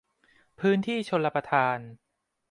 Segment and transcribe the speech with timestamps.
[0.59, 1.77] พื้นที่ชลประทาน